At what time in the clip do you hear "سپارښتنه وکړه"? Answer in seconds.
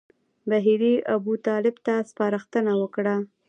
2.09-3.15